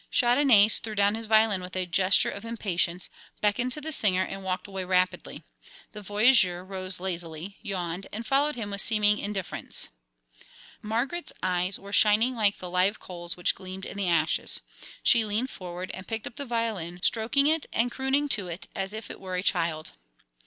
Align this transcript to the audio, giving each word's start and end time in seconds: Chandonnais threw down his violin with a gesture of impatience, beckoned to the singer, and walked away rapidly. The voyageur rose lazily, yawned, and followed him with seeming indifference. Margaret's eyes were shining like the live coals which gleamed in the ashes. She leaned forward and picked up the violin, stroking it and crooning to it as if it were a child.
Chandonnais 0.11 0.79
threw 0.79 0.95
down 0.95 1.13
his 1.13 1.27
violin 1.27 1.61
with 1.61 1.75
a 1.75 1.85
gesture 1.85 2.31
of 2.31 2.43
impatience, 2.43 3.07
beckoned 3.39 3.71
to 3.73 3.79
the 3.79 3.91
singer, 3.91 4.23
and 4.23 4.43
walked 4.43 4.65
away 4.65 4.83
rapidly. 4.83 5.43
The 5.91 6.01
voyageur 6.01 6.63
rose 6.65 6.99
lazily, 6.99 7.59
yawned, 7.61 8.07
and 8.11 8.25
followed 8.25 8.55
him 8.55 8.71
with 8.71 8.81
seeming 8.81 9.19
indifference. 9.19 9.89
Margaret's 10.81 11.33
eyes 11.43 11.77
were 11.77 11.93
shining 11.93 12.33
like 12.33 12.57
the 12.57 12.67
live 12.67 12.99
coals 12.99 13.37
which 13.37 13.53
gleamed 13.53 13.85
in 13.85 13.95
the 13.95 14.09
ashes. 14.09 14.61
She 15.03 15.23
leaned 15.23 15.51
forward 15.51 15.91
and 15.93 16.07
picked 16.07 16.25
up 16.25 16.35
the 16.37 16.45
violin, 16.45 16.99
stroking 17.03 17.45
it 17.45 17.67
and 17.71 17.91
crooning 17.91 18.27
to 18.29 18.47
it 18.47 18.67
as 18.75 18.93
if 18.93 19.11
it 19.11 19.19
were 19.21 19.35
a 19.35 19.43
child. 19.43 19.91